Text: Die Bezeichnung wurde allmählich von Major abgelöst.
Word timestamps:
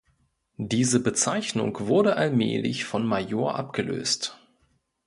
Die 0.57 0.83
Bezeichnung 0.97 1.79
wurde 1.81 2.15
allmählich 2.15 2.85
von 2.85 3.05
Major 3.05 3.53
abgelöst. 3.53 4.35